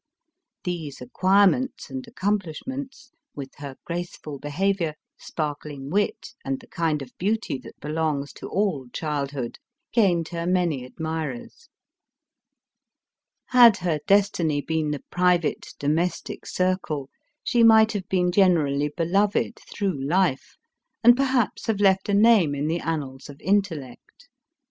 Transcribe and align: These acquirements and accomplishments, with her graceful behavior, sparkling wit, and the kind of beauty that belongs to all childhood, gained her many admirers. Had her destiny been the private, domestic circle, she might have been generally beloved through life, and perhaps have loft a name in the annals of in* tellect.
These 0.63 0.99
acquirements 0.99 1.91
and 1.91 2.07
accomplishments, 2.07 3.11
with 3.35 3.53
her 3.57 3.75
graceful 3.85 4.39
behavior, 4.39 4.95
sparkling 5.19 5.91
wit, 5.91 6.33
and 6.43 6.59
the 6.59 6.65
kind 6.65 7.03
of 7.03 7.15
beauty 7.19 7.59
that 7.59 7.79
belongs 7.79 8.33
to 8.33 8.47
all 8.49 8.87
childhood, 8.91 9.59
gained 9.93 10.29
her 10.29 10.47
many 10.47 10.83
admirers. 10.83 11.69
Had 13.49 13.77
her 13.77 13.99
destiny 14.07 14.59
been 14.59 14.89
the 14.89 15.03
private, 15.11 15.75
domestic 15.77 16.47
circle, 16.47 17.11
she 17.43 17.63
might 17.63 17.91
have 17.91 18.09
been 18.09 18.31
generally 18.31 18.89
beloved 18.97 19.59
through 19.71 20.03
life, 20.03 20.57
and 21.03 21.15
perhaps 21.15 21.67
have 21.67 21.79
loft 21.79 22.09
a 22.09 22.15
name 22.15 22.55
in 22.55 22.65
the 22.65 22.79
annals 22.79 23.29
of 23.29 23.39
in* 23.39 23.61
tellect. 23.61 24.29